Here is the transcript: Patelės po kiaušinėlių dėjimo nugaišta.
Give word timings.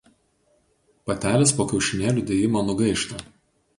Patelės 1.11 1.53
po 1.59 1.67
kiaušinėlių 1.73 2.25
dėjimo 2.33 2.65
nugaišta. 2.71 3.21